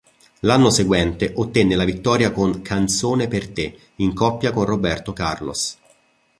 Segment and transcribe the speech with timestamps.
[0.39, 5.77] L'anno seguente ottenne la vittoria con "Canzone per te" in coppia con Roberto Carlos.